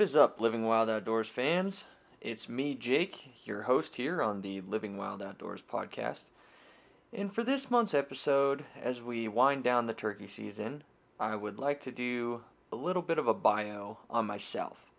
[0.00, 1.84] What is up, Living Wild Outdoors fans?
[2.22, 6.30] It's me, Jake, your host here on the Living Wild Outdoors podcast.
[7.12, 10.84] And for this month's episode, as we wind down the turkey season,
[11.20, 12.40] I would like to do
[12.72, 14.90] a little bit of a bio on myself.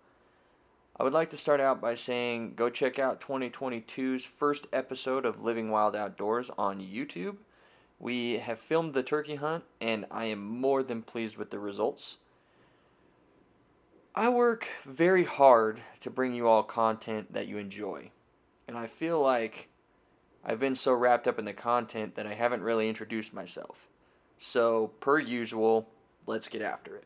[1.00, 5.42] I would like to start out by saying go check out 2022's first episode of
[5.42, 7.38] Living Wild Outdoors on YouTube.
[7.98, 12.18] We have filmed the turkey hunt, and I am more than pleased with the results.
[14.14, 18.12] I work very hard to bring you all content that you enjoy.
[18.68, 19.70] And I feel like
[20.44, 23.88] I've been so wrapped up in the content that I haven't really introduced myself.
[24.38, 25.88] So, per usual,
[26.26, 27.06] let's get after it.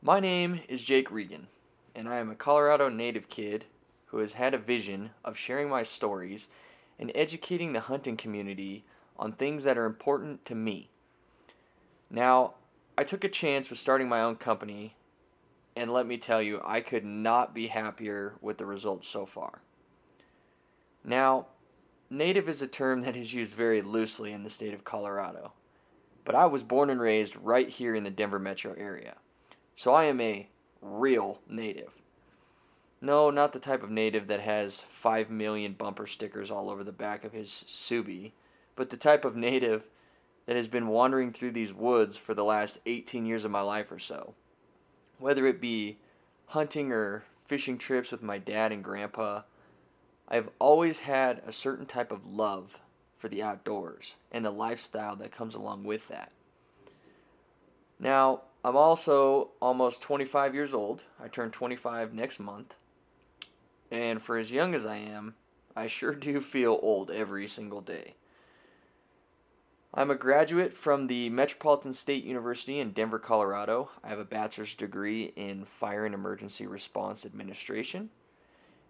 [0.00, 1.48] My name is Jake Regan,
[1.94, 3.66] and I am a Colorado native kid
[4.06, 6.48] who has had a vision of sharing my stories
[6.98, 8.86] and educating the hunting community
[9.18, 10.88] on things that are important to me.
[12.08, 12.54] Now,
[12.96, 14.94] I took a chance with starting my own company
[15.78, 19.62] and let me tell you, I could not be happier with the results so far.
[21.04, 21.46] Now,
[22.10, 25.52] native is a term that is used very loosely in the state of Colorado,
[26.24, 29.14] but I was born and raised right here in the Denver metro area,
[29.76, 30.48] so I am a
[30.82, 31.92] real native.
[33.00, 36.90] No, not the type of native that has 5 million bumper stickers all over the
[36.90, 38.32] back of his Subi,
[38.74, 39.84] but the type of native
[40.46, 43.92] that has been wandering through these woods for the last 18 years of my life
[43.92, 44.34] or so
[45.18, 45.98] whether it be
[46.46, 49.42] hunting or fishing trips with my dad and grandpa,
[50.28, 52.78] I've always had a certain type of love
[53.16, 56.30] for the outdoors and the lifestyle that comes along with that.
[57.98, 61.04] Now, I'm also almost 25 years old.
[61.22, 62.74] I turn 25 next month.
[63.90, 65.34] And for as young as I am,
[65.74, 68.14] I sure do feel old every single day.
[69.98, 73.90] I'm a graduate from the Metropolitan State University in Denver, Colorado.
[74.04, 78.08] I have a bachelor's degree in Fire and Emergency Response Administration.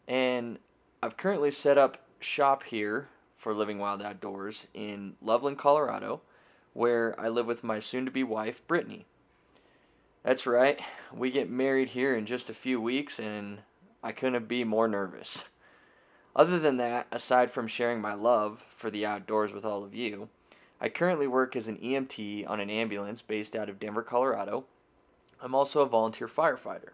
[0.07, 0.59] And
[1.03, 6.21] I've currently set up shop here for Living Wild Outdoors in Loveland, Colorado,
[6.75, 9.07] where I live with my soon to be wife, Brittany.
[10.25, 10.79] That's right,
[11.11, 13.61] we get married here in just a few weeks, and
[14.03, 15.45] I couldn't be more nervous.
[16.37, 20.29] Other than that, aside from sharing my love for the outdoors with all of you,
[20.81, 24.65] I currently work as an EMT on an ambulance based out of Denver, Colorado.
[25.41, 26.91] I'm also a volunteer firefighter.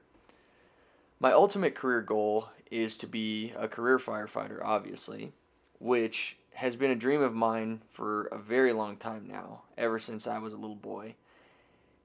[1.20, 5.32] My ultimate career goal is to be a career firefighter, obviously,
[5.78, 10.26] which has been a dream of mine for a very long time now, ever since
[10.26, 11.14] I was a little boy.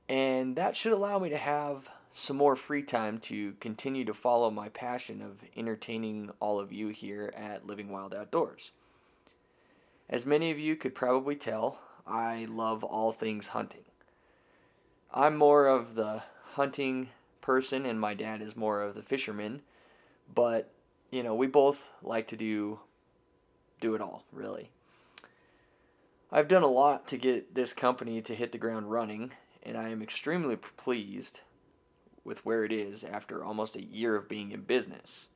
[0.08, 4.50] And that should allow me to have some more free time to continue to follow
[4.50, 8.72] my passion of entertaining all of you here at Living Wild Outdoors.
[10.10, 13.86] As many of you could probably tell, I love all things hunting.
[15.14, 17.10] I'm more of the hunting
[17.42, 19.62] person, and my dad is more of the fisherman.
[20.34, 20.72] But
[21.12, 22.80] you know, we both like to do
[23.80, 24.72] do it all, really.
[26.32, 29.32] I've done a lot to get this company to hit the ground running,
[29.64, 31.42] and I am extremely pleased
[32.24, 35.30] with where it is after almost a year of being in business.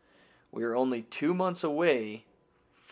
[0.52, 2.26] We are only two months away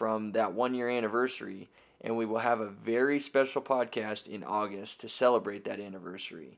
[0.01, 1.69] from that one year anniversary,
[2.03, 6.57] and we will have a very special podcast in August to celebrate that anniversary.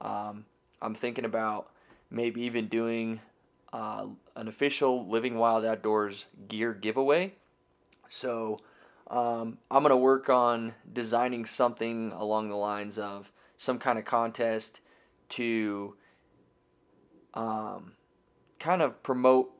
[0.00, 0.44] Um,
[0.80, 1.72] I'm thinking about
[2.08, 3.18] maybe even doing
[3.72, 4.06] uh,
[4.36, 7.34] an official Living Wild Outdoors gear giveaway.
[8.10, 8.60] So
[9.10, 14.04] um, I'm going to work on designing something along the lines of some kind of
[14.04, 14.80] contest
[15.30, 15.96] to
[17.34, 17.94] um,
[18.60, 19.50] kind of promote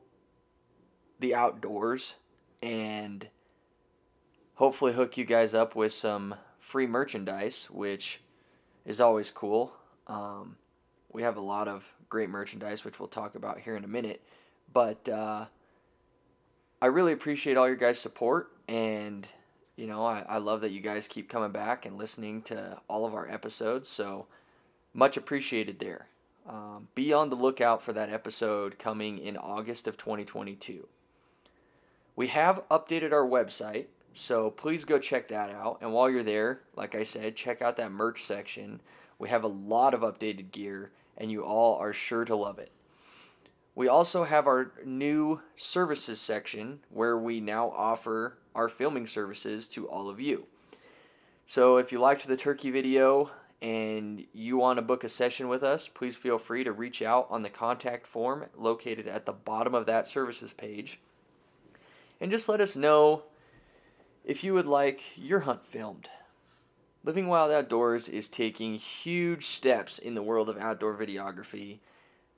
[1.19, 2.15] the outdoors
[2.65, 3.27] and
[4.55, 8.21] hopefully hook you guys up with some free merchandise, which
[8.85, 9.71] is always cool.
[10.07, 10.55] Um,
[11.13, 14.19] we have a lot of great merchandise, which we'll talk about here in a minute.
[14.73, 15.45] But uh,
[16.81, 19.27] I really appreciate all your guys' support, and
[19.75, 23.05] you know, I, I love that you guys keep coming back and listening to all
[23.05, 23.87] of our episodes.
[23.87, 24.25] So
[24.95, 26.07] much appreciated there.
[26.49, 30.87] Um, be on the lookout for that episode coming in August of 2022.
[32.15, 35.79] We have updated our website, so please go check that out.
[35.81, 38.79] And while you're there, like I said, check out that merch section.
[39.19, 42.71] We have a lot of updated gear, and you all are sure to love it.
[43.75, 49.87] We also have our new services section where we now offer our filming services to
[49.89, 50.45] all of you.
[51.45, 53.29] So if you liked the turkey video
[53.61, 57.27] and you want to book a session with us, please feel free to reach out
[57.29, 61.01] on the contact form located at the bottom of that services page.
[62.25, 63.21] And just let us know
[64.23, 66.09] if you would like your hunt filmed.
[67.03, 71.81] Living Wild Outdoors is taking huge steps in the world of outdoor videography,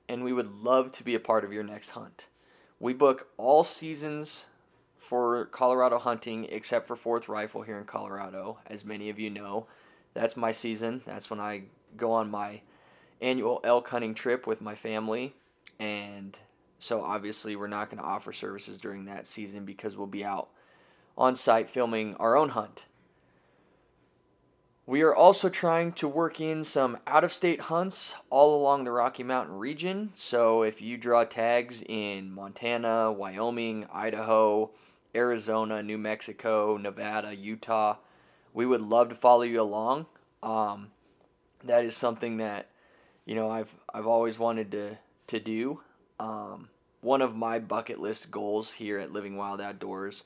[0.06, 2.26] and we would love to be a part of your next hunt.
[2.78, 4.44] We book all seasons
[4.98, 8.58] for Colorado hunting except for Fourth Rifle here in Colorado.
[8.66, 9.68] As many of you know,
[10.12, 11.00] that's my season.
[11.06, 11.62] That's when I
[11.96, 12.60] go on my
[13.22, 15.34] annual elk hunting trip with my family.
[15.80, 16.38] And
[16.78, 20.48] so obviously, we're not going to offer services during that season because we'll be out
[21.16, 22.86] on site filming our own hunt.
[24.86, 28.90] We are also trying to work in some out of state hunts all along the
[28.90, 30.12] Rocky Mountain region.
[30.14, 34.70] So if you draw tags in Montana, Wyoming, Idaho,
[35.14, 37.96] Arizona, New Mexico, Nevada, Utah,
[38.54, 40.06] we would love to follow you along.
[40.42, 40.90] Um,
[41.64, 42.70] that is something that
[43.26, 44.96] you know I've I've always wanted to
[45.26, 45.80] to do.
[46.18, 46.68] Um,
[47.00, 50.24] one of my bucket list goals here at Living Wild Outdoors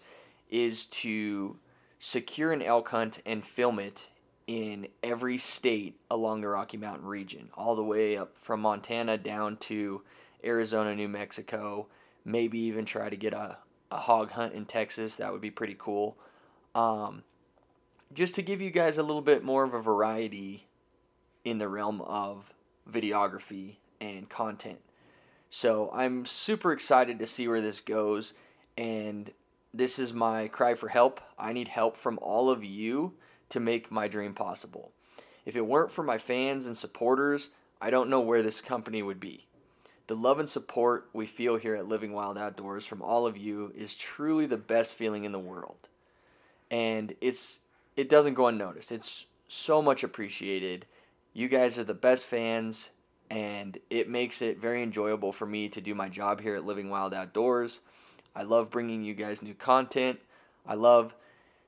[0.50, 1.56] is to
[1.98, 4.08] secure an elk hunt and film it
[4.46, 9.56] in every state along the Rocky Mountain region, all the way up from Montana down
[9.58, 10.02] to
[10.44, 11.86] Arizona, New Mexico,
[12.24, 13.56] maybe even try to get a,
[13.90, 15.16] a hog hunt in Texas.
[15.16, 16.16] That would be pretty cool.
[16.74, 17.22] Um,
[18.12, 20.66] just to give you guys a little bit more of a variety
[21.44, 22.52] in the realm of
[22.90, 24.80] videography and content.
[25.54, 28.32] So I'm super excited to see where this goes.
[28.78, 29.30] And
[29.74, 31.20] this is my cry for help.
[31.38, 33.12] I need help from all of you
[33.50, 34.92] to make my dream possible.
[35.44, 37.50] If it weren't for my fans and supporters,
[37.82, 39.46] I don't know where this company would be.
[40.06, 43.74] The love and support we feel here at Living Wild Outdoors from all of you
[43.76, 45.88] is truly the best feeling in the world.
[46.70, 47.58] And it's
[47.94, 48.90] it doesn't go unnoticed.
[48.90, 50.86] It's so much appreciated.
[51.34, 52.88] You guys are the best fans
[53.30, 56.90] and it makes it very enjoyable for me to do my job here at Living
[56.90, 57.80] Wild Outdoors.
[58.34, 60.18] I love bringing you guys new content.
[60.66, 61.14] I love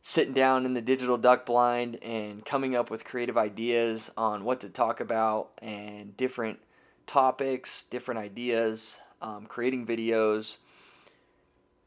[0.02, 4.60] sitting down in the digital duck blind and coming up with creative ideas on what
[4.60, 6.60] to talk about and different
[7.06, 10.58] topics, different ideas, um, creating videos.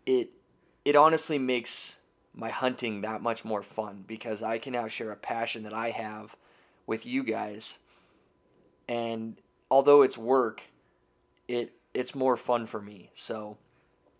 [0.06, 0.32] It
[0.84, 1.98] it honestly makes
[2.34, 5.90] my hunting that much more fun because I can now share a passion that I
[5.90, 6.36] have
[6.86, 7.80] with you guys.
[8.88, 9.38] And
[9.70, 10.62] although it's work,
[11.48, 13.10] it it's more fun for me.
[13.14, 13.58] So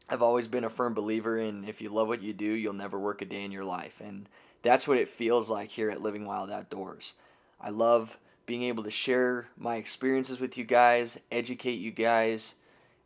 [0.10, 3.00] I've always been a firm believer in if you love what you do, you'll never
[3.00, 4.02] work a day in your life.
[4.04, 4.28] And
[4.62, 7.14] that's what it feels like here at Living Wild Outdoors.
[7.60, 12.56] I love being able to share my experiences with you guys, educate you guys,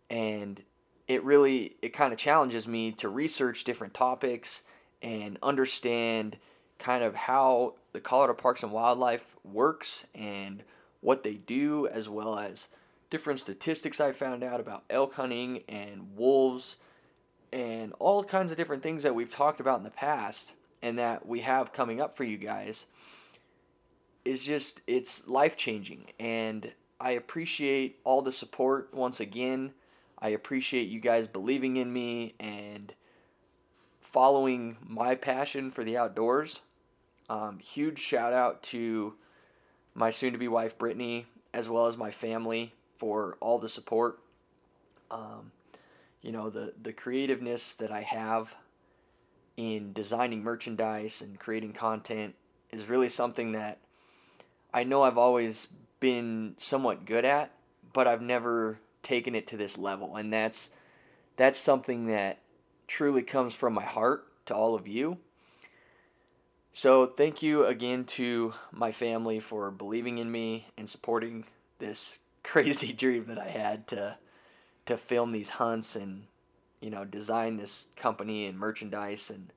[0.09, 0.61] and
[1.07, 4.61] it really it kind of challenges me to research different topics
[5.01, 6.37] and understand
[6.77, 10.63] kind of how the Colorado Parks and Wildlife works and
[11.01, 12.67] what they do as well as
[13.09, 16.77] different statistics I found out about elk hunting and wolves
[17.51, 21.25] and all kinds of different things that we've talked about in the past and that
[21.27, 22.85] we have coming up for you guys
[24.23, 26.71] is just it's life changing and
[27.01, 29.73] I appreciate all the support once again.
[30.19, 32.93] I appreciate you guys believing in me and
[33.99, 36.59] following my passion for the outdoors.
[37.27, 39.15] Um, huge shout out to
[39.93, 44.19] my soon to be wife Brittany as well as my family for all the support.
[45.09, 45.51] Um,
[46.21, 48.55] you know the the creativeness that I have
[49.57, 52.35] in designing merchandise and creating content
[52.71, 53.79] is really something that
[54.73, 55.67] I know I've always
[55.99, 57.51] been somewhat good at,
[57.91, 60.69] but I've never taken it to this level and that's
[61.35, 62.39] that's something that
[62.87, 65.17] truly comes from my heart to all of you.
[66.73, 71.43] So, thank you again to my family for believing in me and supporting
[71.79, 74.17] this crazy dream that I had to
[74.85, 76.23] to film these hunts and
[76.79, 79.51] you know design this company and merchandise and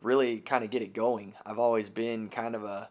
[0.00, 1.34] really kind of get it going.
[1.44, 2.88] I've always been kind of a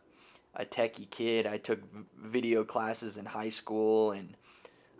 [0.55, 1.47] a techie kid.
[1.47, 1.79] I took
[2.21, 4.35] video classes in high school and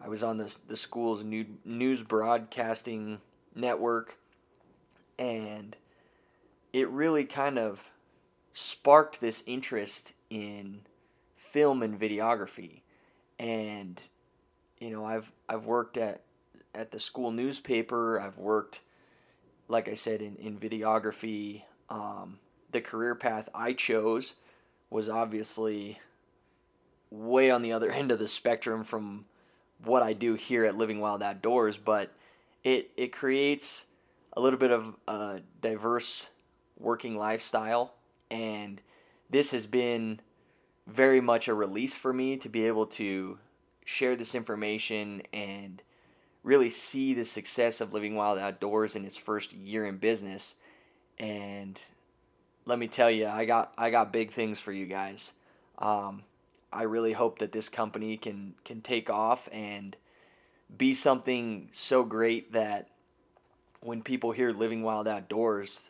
[0.02, 3.20] I was on the the school's new, news broadcasting
[3.56, 4.16] network
[5.20, 5.76] and
[6.72, 7.93] it really kind of
[8.54, 10.82] sparked this interest in
[11.36, 12.82] film and videography
[13.40, 14.02] and
[14.80, 16.22] you know I've I've worked at
[16.76, 18.20] at the school newspaper.
[18.20, 18.82] I've worked,
[19.68, 21.64] like I said, in, in videography.
[21.90, 22.40] Um,
[22.72, 24.34] the career path I chose
[24.90, 26.00] was obviously
[27.12, 29.26] way on the other end of the spectrum from
[29.84, 32.12] what I do here at Living Wild Outdoors, but
[32.64, 33.86] it, it creates
[34.36, 36.30] a little bit of a diverse
[36.80, 37.94] working lifestyle.
[38.34, 38.82] And
[39.30, 40.20] this has been
[40.88, 43.38] very much a release for me to be able to
[43.86, 45.84] share this information and
[46.42, 50.56] really see the success of Living Wild Outdoors in its first year in business.
[51.20, 51.80] And
[52.66, 55.34] let me tell you, I got I got big things for you guys.
[55.78, 56.24] Um,
[56.72, 59.96] I really hope that this company can can take off and
[60.76, 62.90] be something so great that
[63.82, 65.90] when people hear Living Wild Outdoors,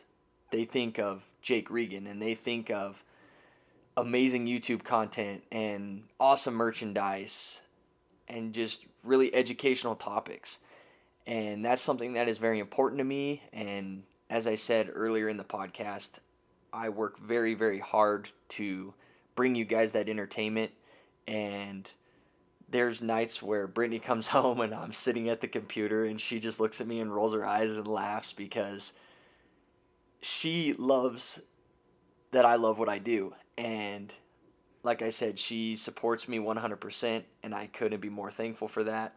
[0.50, 3.04] they think of Jake Regan and they think of
[3.98, 7.62] amazing YouTube content and awesome merchandise
[8.28, 10.58] and just really educational topics.
[11.26, 13.42] And that's something that is very important to me.
[13.52, 16.18] And as I said earlier in the podcast,
[16.72, 18.94] I work very, very hard to
[19.34, 20.72] bring you guys that entertainment.
[21.28, 21.90] And
[22.70, 26.58] there's nights where Brittany comes home and I'm sitting at the computer and she just
[26.58, 28.94] looks at me and rolls her eyes and laughs because
[30.24, 31.38] she loves
[32.30, 33.34] that I love what I do.
[33.58, 34.12] And
[34.82, 39.14] like I said, she supports me 100%, and I couldn't be more thankful for that.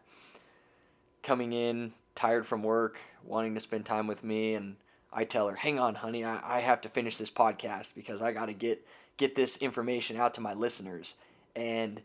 [1.22, 4.76] Coming in, tired from work, wanting to spend time with me, and
[5.12, 8.32] I tell her, hang on, honey, I, I have to finish this podcast because I
[8.32, 8.86] got to get,
[9.16, 11.14] get this information out to my listeners.
[11.56, 12.02] And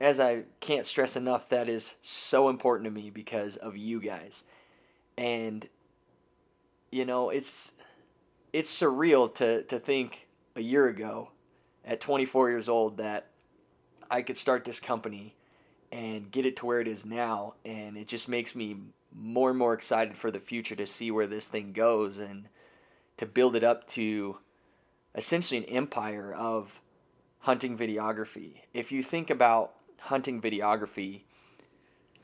[0.00, 4.44] as I can't stress enough, that is so important to me because of you guys.
[5.18, 5.68] And,
[6.92, 7.72] you know, it's,
[8.54, 11.28] it's surreal to, to think a year ago
[11.84, 13.26] at 24 years old that
[14.08, 15.34] I could start this company
[15.90, 17.54] and get it to where it is now.
[17.64, 18.76] And it just makes me
[19.12, 22.48] more and more excited for the future to see where this thing goes and
[23.16, 24.38] to build it up to
[25.16, 26.80] essentially an empire of
[27.40, 28.60] hunting videography.
[28.72, 31.22] If you think about hunting videography,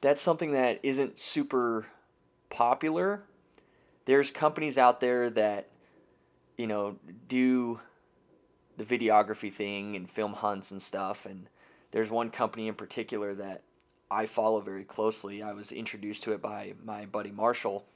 [0.01, 1.89] that's something that isn't super
[2.51, 3.25] popular.
[4.05, 5.71] There's companies out there that,
[6.61, 6.95] you know,
[7.27, 7.81] do
[8.77, 11.25] the videography thing and film hunts and stuff.
[11.25, 11.49] And
[11.91, 13.63] there's one company in particular that
[14.11, 15.43] I follow very closely.
[15.43, 17.87] I was introduced to it by my buddy Marshall.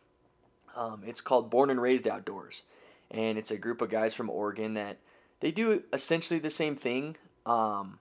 [0.75, 2.63] Um, it's called Born and Raised Outdoors,
[3.11, 4.97] and it's a group of guys from Oregon that
[5.41, 7.99] they do essentially the same thing, um,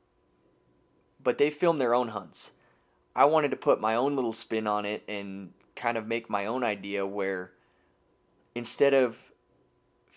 [1.21, 2.53] but they film their own hunts.
[3.15, 6.45] I wanted to put my own little spin on it and kind of make my
[6.45, 7.51] own idea where
[8.55, 9.32] instead of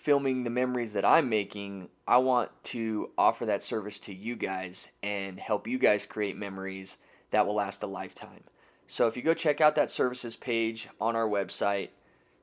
[0.06, 4.86] filming the memories that I'm making, I want to offer that service to you guys
[5.02, 6.98] and help you guys create memories
[7.32, 8.44] that will last a lifetime.
[8.86, 11.88] So if you go check out that services page on our website,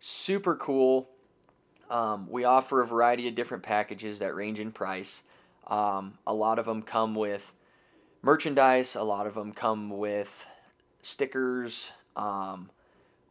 [0.02, 1.08] super cool.
[1.90, 5.24] Um, we offer a variety of different packages that range in price.
[5.68, 7.54] Um, a lot of them come with
[8.22, 10.46] merchandise, a lot of them come with
[11.02, 11.94] stickers.
[12.18, 12.70] Um,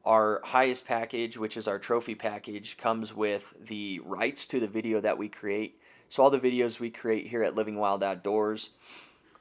[0.05, 5.01] our highest package, which is our trophy package, comes with the rights to the video
[5.01, 5.79] that we create.
[6.09, 8.71] So all the videos we create here at Living Wild Outdoors,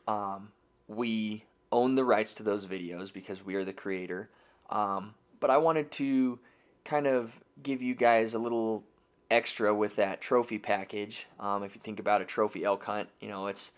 [0.08, 0.50] um,
[0.88, 4.30] we own the rights to those videos because we are the creator.
[4.70, 6.39] Um, but I wanted to
[6.86, 8.84] kind of give you guys a little
[9.30, 11.27] extra with that trophy package.
[11.39, 13.72] Um, if you think about a trophy elk hunt, you know it's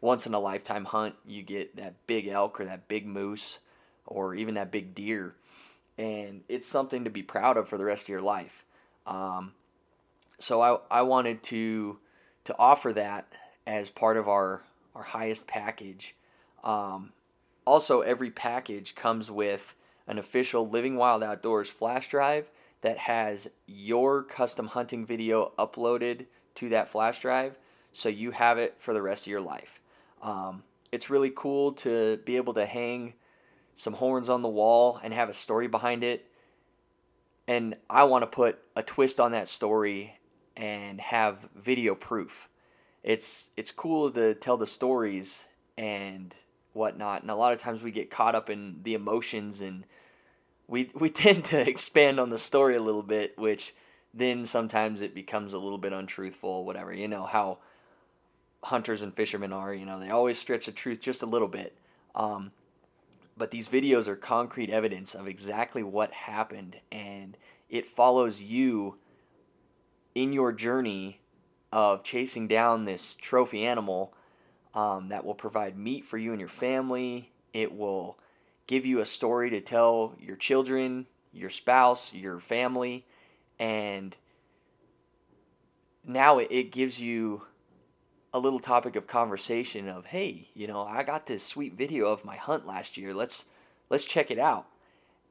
[0.00, 1.14] once in a lifetime hunt.
[1.26, 3.58] You get that big elk or that big moose
[4.06, 5.34] or even that big deer
[5.98, 8.64] and it's something to be proud of for the rest of your life.
[9.06, 9.52] Um,
[10.38, 11.98] so I, I wanted to
[12.44, 13.26] to offer that
[13.66, 14.62] as part of our
[14.94, 16.14] our highest package.
[16.64, 17.12] Um,
[17.66, 19.74] also, every package comes with
[20.06, 22.50] an official Living Wild Outdoors flash drive
[22.80, 26.26] that has your custom hunting video uploaded
[26.56, 27.58] to that flash drive,
[27.92, 29.80] so you have it for the rest of your life.
[30.22, 30.62] Um,
[30.92, 33.14] it's really cool to be able to hang
[33.76, 36.26] some horns on the wall and have a story behind it.
[37.46, 40.18] And I want to put a twist on that story
[40.56, 42.48] and have video proof.
[43.04, 45.44] It's it's cool to tell the stories
[45.78, 46.34] and
[46.72, 49.84] whatnot, and a lot of times we get caught up in the emotions and
[50.66, 53.74] we we tend to expand on the story a little bit, which
[54.12, 56.92] then sometimes it becomes a little bit untruthful, whatever.
[56.92, 57.58] You know how
[58.64, 59.72] hunters and fishermen are.
[59.72, 61.76] You know they always stretch the truth just a little bit.
[62.14, 62.50] Um,
[63.36, 67.36] but these videos are concrete evidence of exactly what happened and
[67.68, 68.96] it follows you
[70.14, 71.20] in your journey
[71.72, 74.14] of chasing down this trophy animal
[74.74, 77.32] um, that will provide meat for you and your family.
[77.52, 78.18] It will
[78.66, 83.04] give you a story to tell your children your spouse your family
[83.58, 84.16] and
[86.04, 87.42] now it, it gives you
[88.36, 92.22] a little topic of conversation of hey you know i got this sweet video of
[92.22, 93.14] my hunt last year.
[93.14, 93.46] Let's
[93.88, 94.66] let's check it out.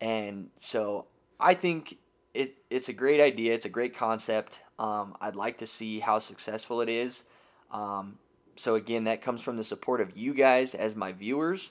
[0.01, 1.05] And so
[1.39, 1.99] i think
[2.33, 3.53] it it's a great idea.
[3.53, 4.61] It's a great concept.
[4.79, 7.25] Um, i'd like to see how successful it is.
[7.69, 8.17] Um,
[8.55, 11.69] so again that comes from the support of you guys as my viewers.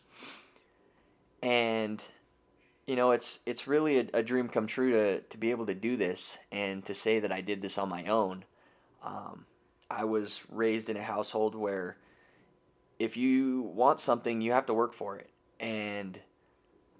[1.43, 2.01] And
[2.87, 5.75] you know it's it's really a, a dream come true to to be able to
[5.75, 8.45] do this and to say that i did this on my own.
[9.03, 9.47] Um,
[9.91, 11.97] I was raised in a household where
[12.99, 15.31] if you want something, you have to work for it.
[15.61, 16.19] And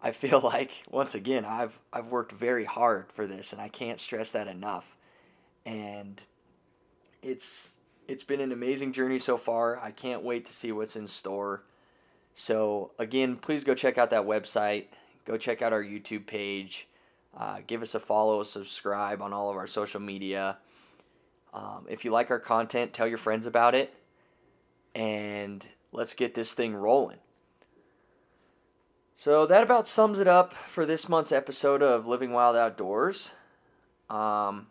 [0.03, 3.99] I feel like once again I've I've worked very hard for this and I can't
[3.99, 4.97] stress that enough.
[5.67, 6.23] And
[7.23, 9.81] it's it's been an amazing journey so far.
[9.81, 11.65] I can't wait to see what's in store.
[12.35, 14.87] So again, please go check out that website.
[15.25, 16.87] Go check out our YouTube page.
[17.37, 20.59] Uh, give us a follow, subscribe on all of our social media.
[21.55, 23.95] Um, if you like our content, tell your friends about it,
[24.95, 27.19] and let's get this thing rolling.
[29.17, 33.31] So that about sums it up for this month's episode of Living Wild Outdoors.
[34.11, 34.67] Um,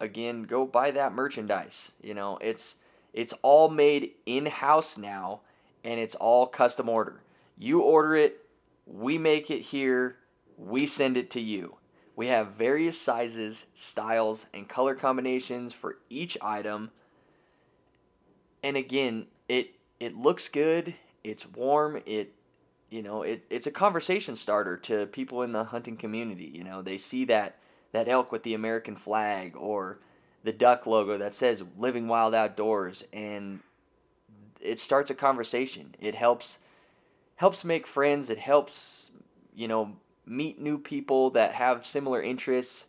[0.00, 1.92] again, go buy that merchandise.
[2.02, 2.76] You know, it's
[3.12, 5.40] it's all made in house now,
[5.84, 7.22] and it's all custom order.
[7.56, 8.44] You order it,
[8.86, 10.16] we make it here,
[10.58, 11.76] we send it to you.
[12.16, 16.90] We have various sizes, styles, and color combinations for each item.
[18.62, 22.32] And again, it it looks good, it's warm, it
[22.90, 26.44] you know, it, it's a conversation starter to people in the hunting community.
[26.44, 27.58] You know, they see that
[27.92, 29.98] that elk with the American flag or
[30.44, 33.60] the duck logo that says "Living Wild Outdoors," and
[34.60, 35.94] it starts a conversation.
[36.00, 36.58] It helps
[37.36, 38.30] helps make friends.
[38.30, 39.10] It helps
[39.56, 42.86] you know meet new people that have similar interests,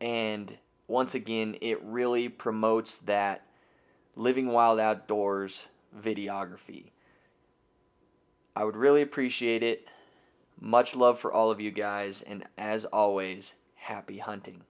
[0.00, 0.56] and
[0.88, 3.46] once again, it really promotes that
[4.16, 5.66] living wild outdoors
[5.98, 6.90] videography.
[8.54, 9.86] I would really appreciate it.
[10.60, 14.62] Much love for all of you guys, and as always, happy hunting.